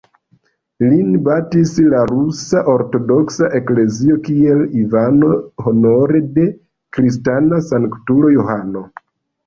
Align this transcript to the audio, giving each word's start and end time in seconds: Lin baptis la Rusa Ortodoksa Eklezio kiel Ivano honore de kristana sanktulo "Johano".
Lin 0.85 1.11
baptis 1.27 1.73
la 1.95 1.99
Rusa 2.11 2.63
Ortodoksa 2.73 3.51
Eklezio 3.61 4.19
kiel 4.31 4.65
Ivano 4.87 5.33
honore 5.69 6.27
de 6.41 6.51
kristana 6.99 7.65
sanktulo 7.71 8.39
"Johano". 8.39 8.89